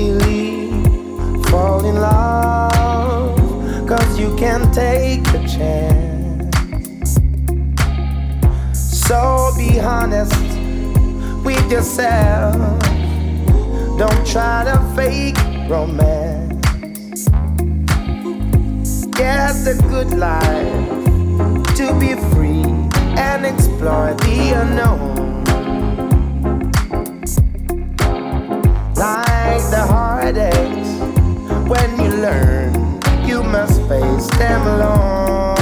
[0.00, 0.70] Really
[1.50, 3.36] fall in love,
[3.86, 7.18] cause you can take a chance.
[8.72, 10.32] So be honest
[11.44, 12.56] with yourself,
[13.98, 15.36] don't try to fake
[15.68, 17.28] romance.
[19.18, 22.64] Get the good life to be free
[23.20, 25.29] and explore the unknown.
[30.32, 35.59] When you learn, you must face them alone.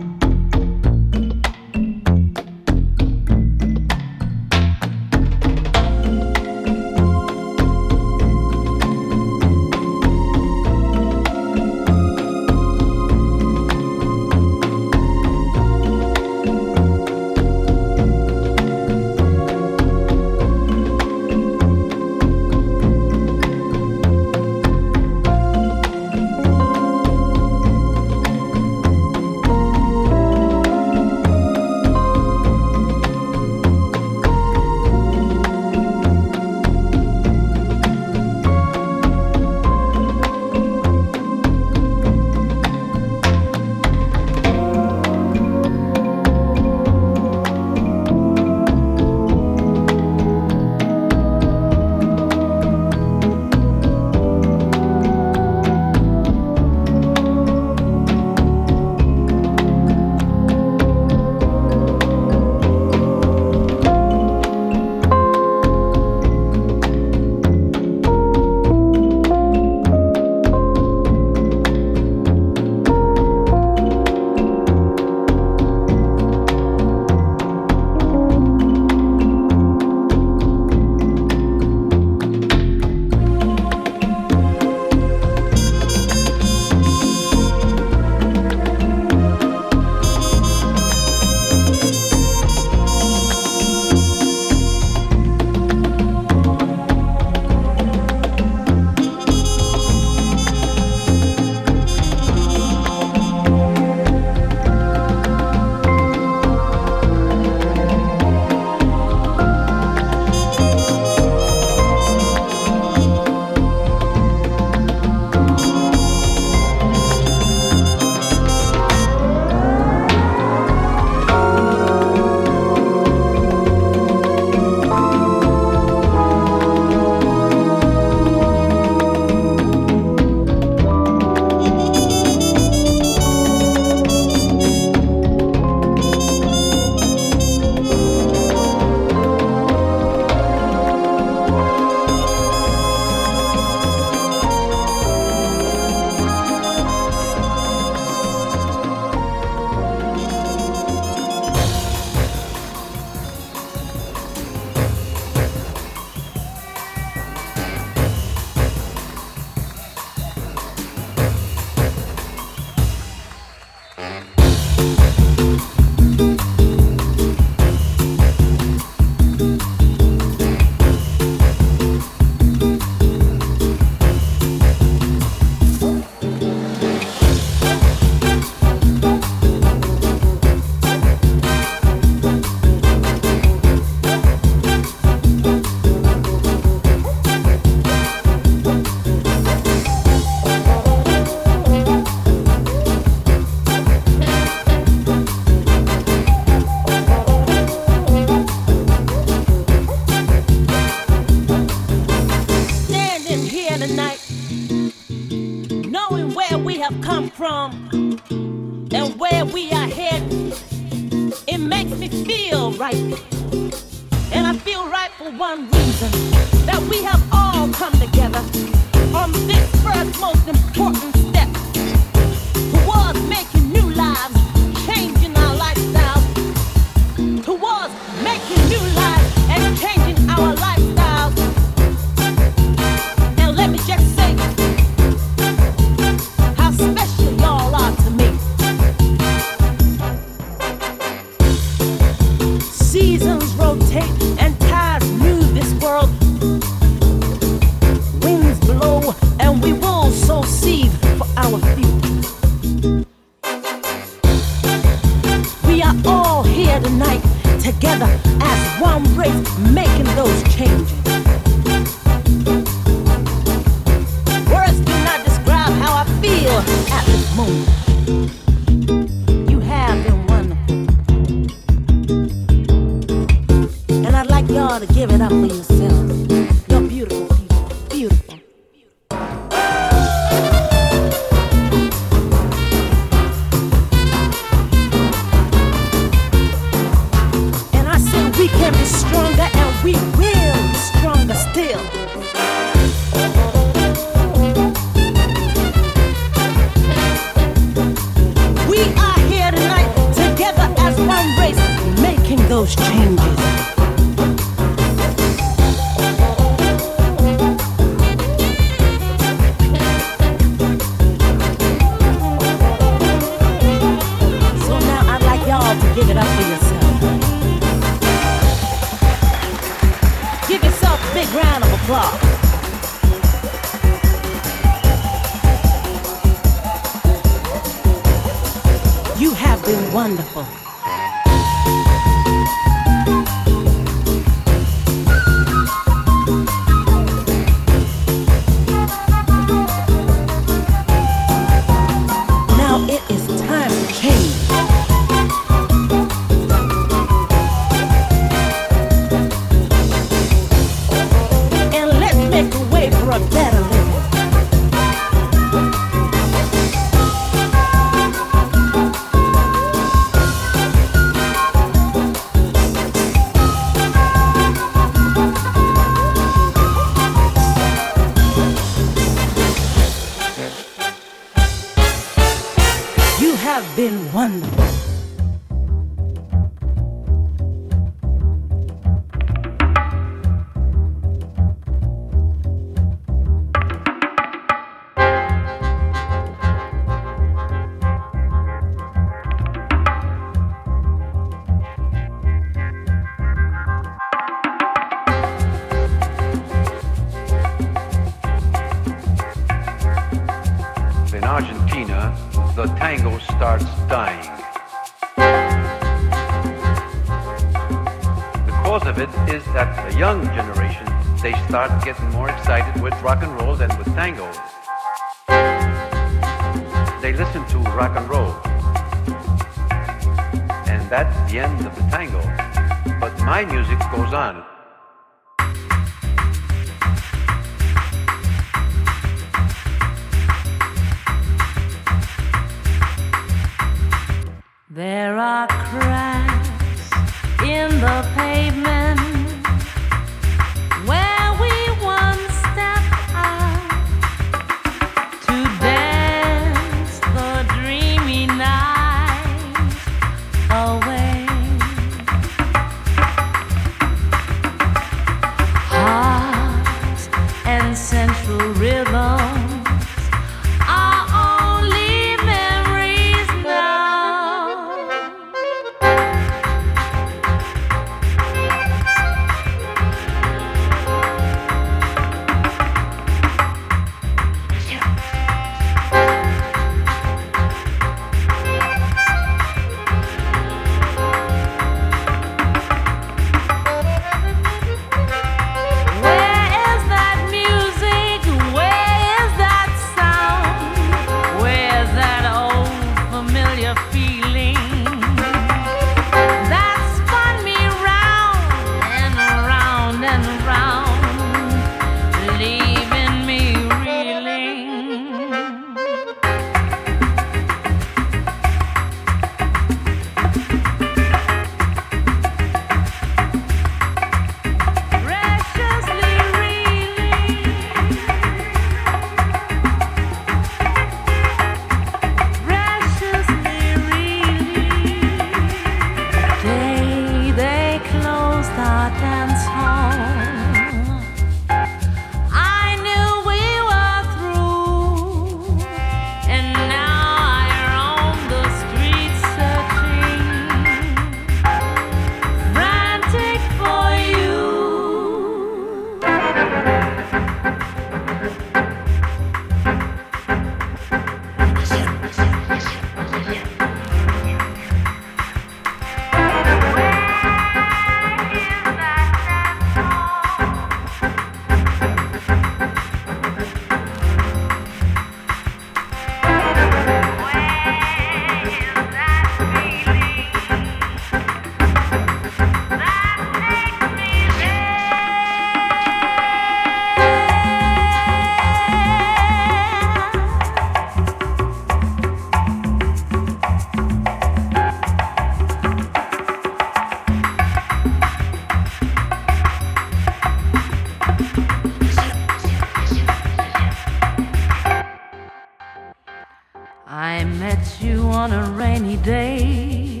[597.60, 600.00] met you on a rainy day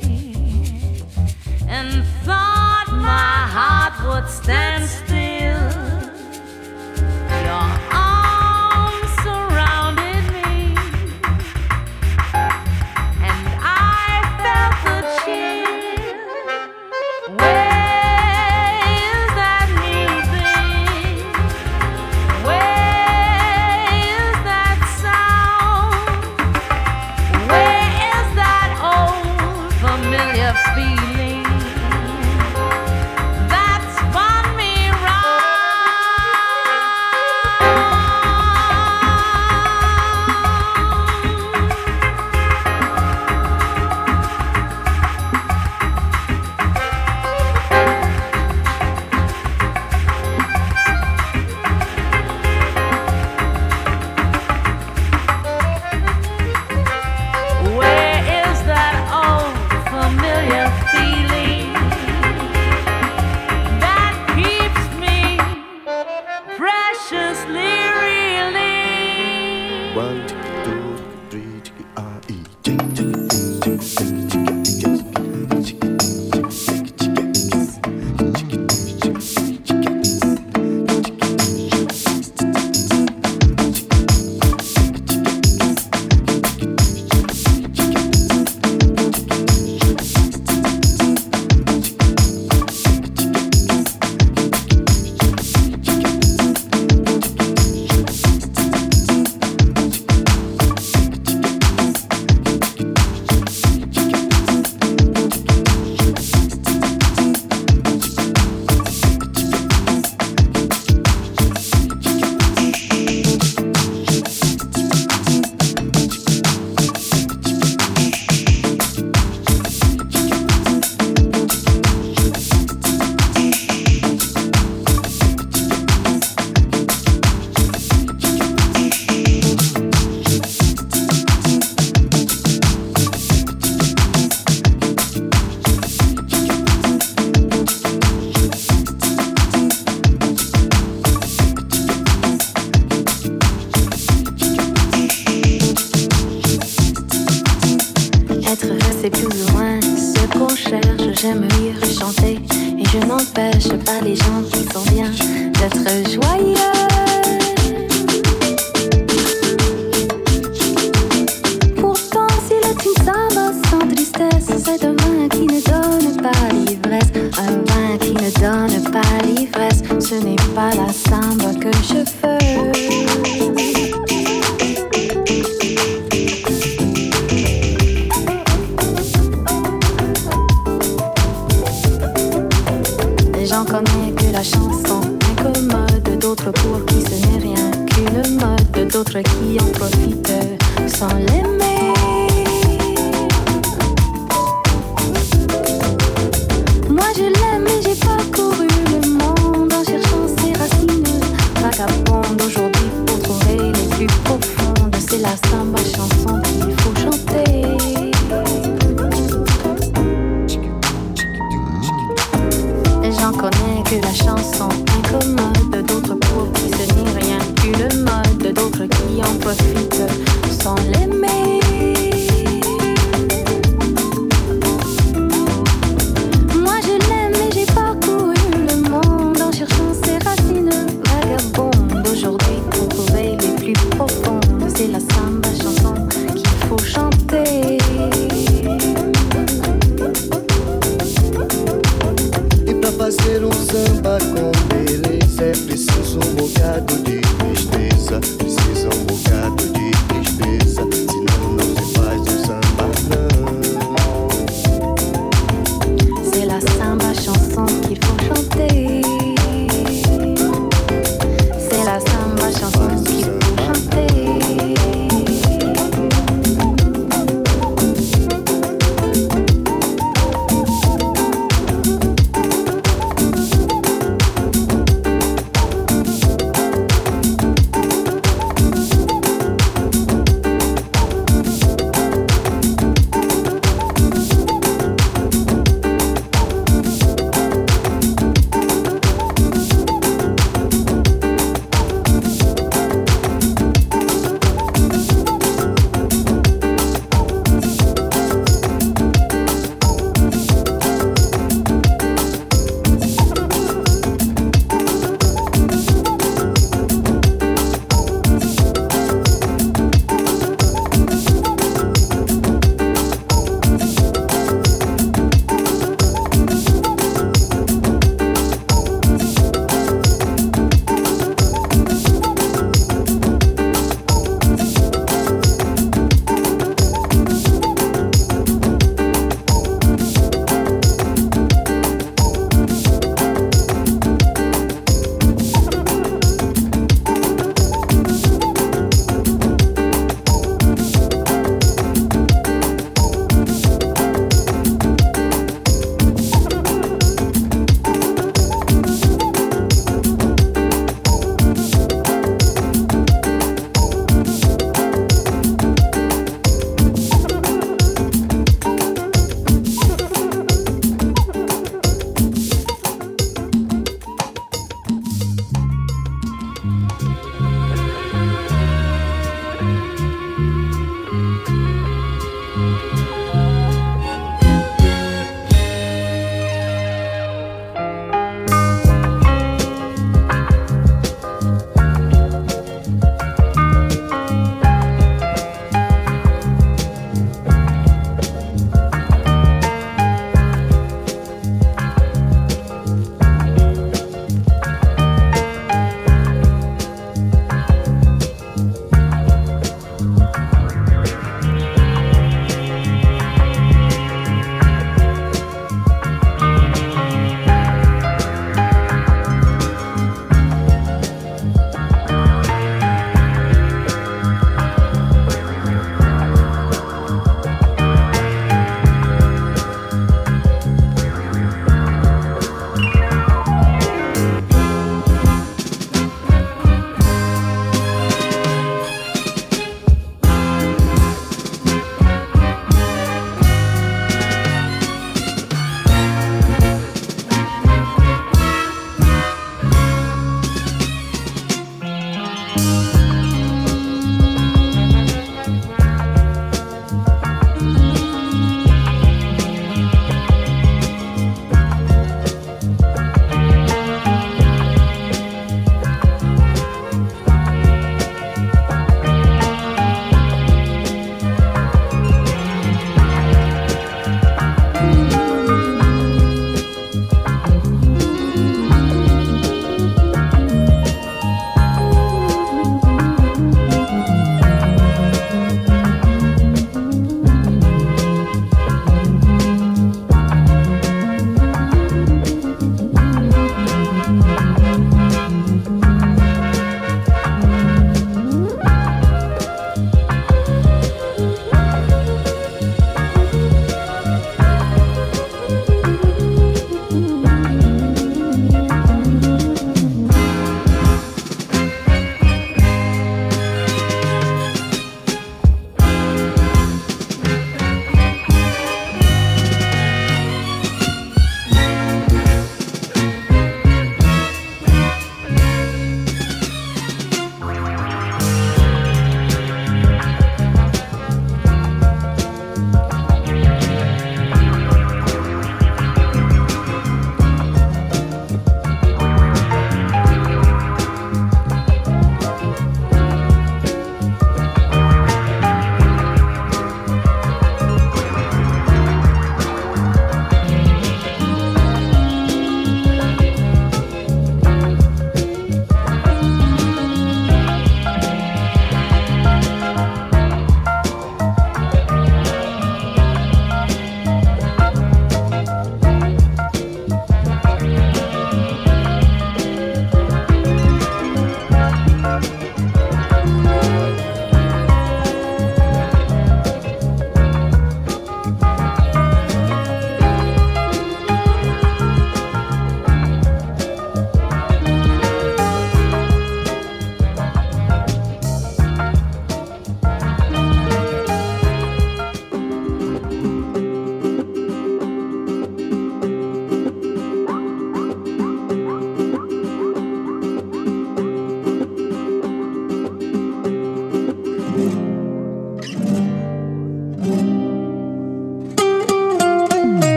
[1.68, 4.69] and thought my heart would stand.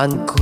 [0.00, 0.39] 않고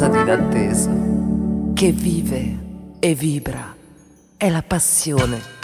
[0.00, 2.58] qualcosa di inatteso che vive
[2.98, 3.76] e vibra.
[4.36, 5.59] È la passione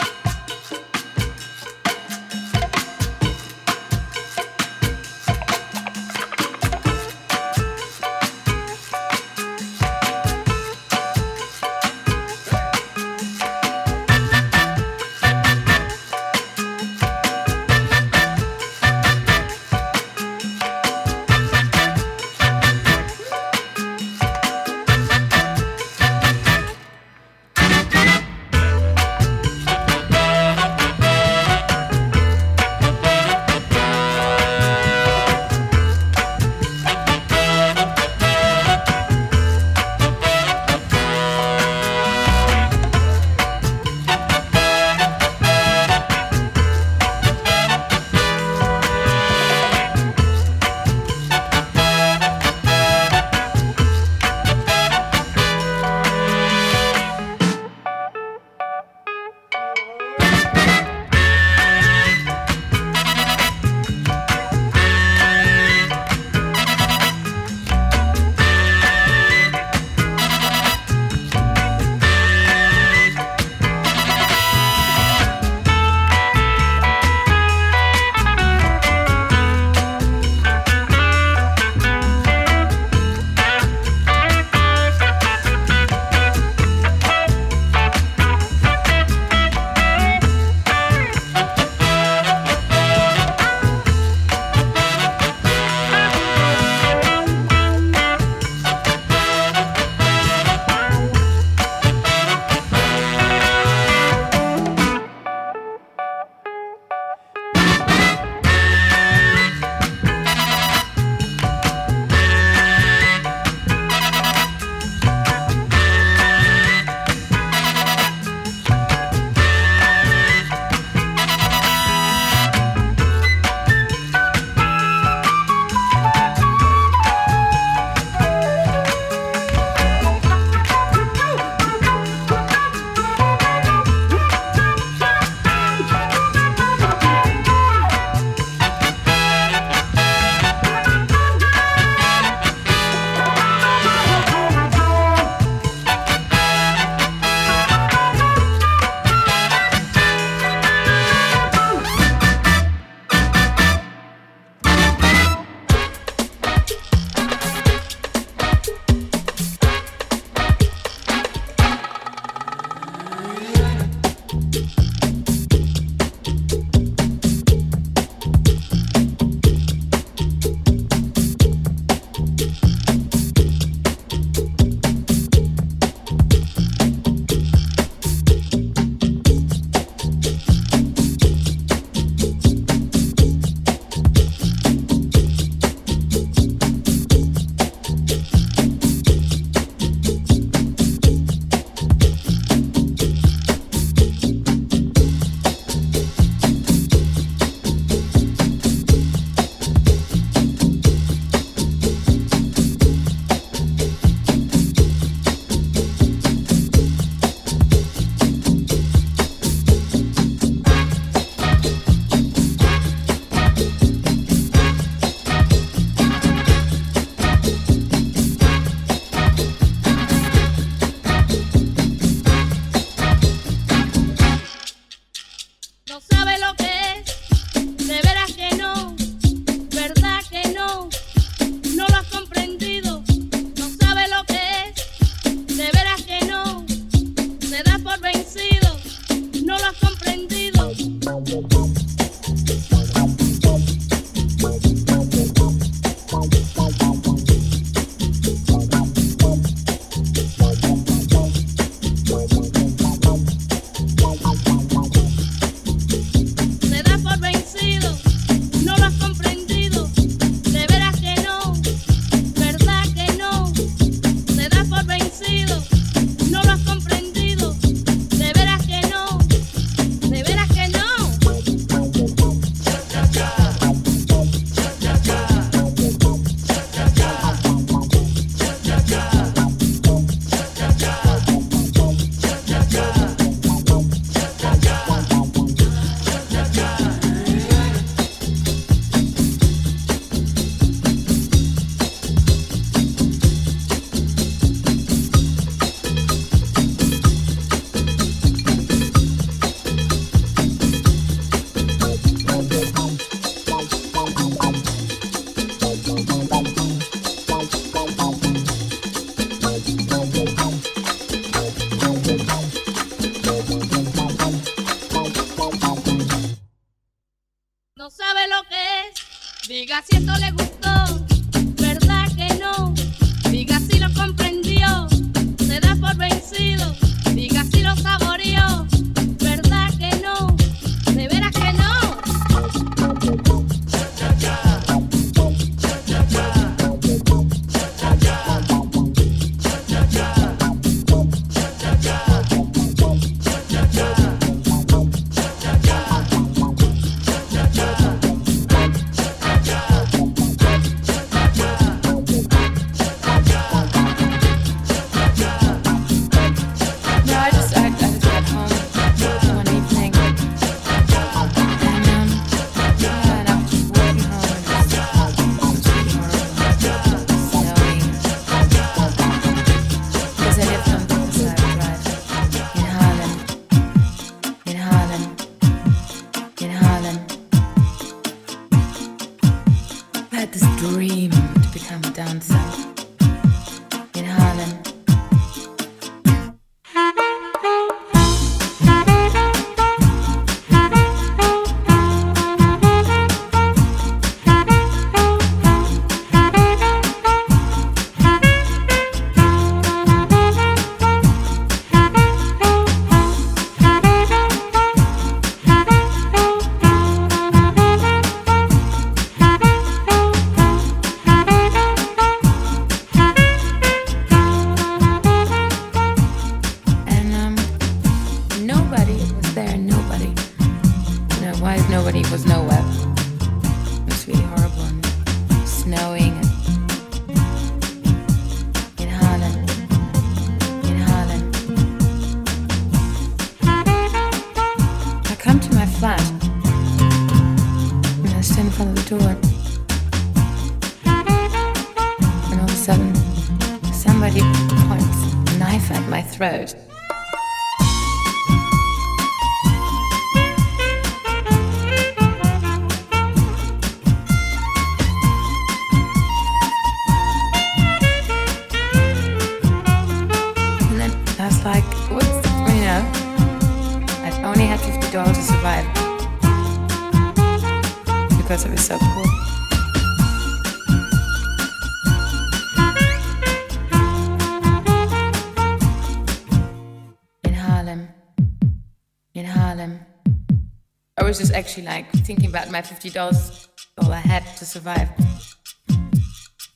[481.57, 483.47] actually like thinking about my fifty dollars
[483.79, 484.89] all I had to survive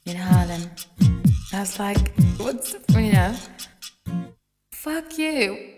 [0.06, 0.70] in Harlem.
[1.54, 3.36] I was like, what's the you know?
[4.74, 5.74] Fuck you.